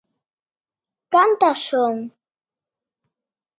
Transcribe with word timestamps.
¿Cantas 1.13 1.59
son? 1.69 1.95